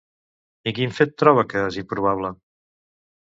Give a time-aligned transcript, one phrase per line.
[0.71, 2.33] I quin fet troba que és improbable?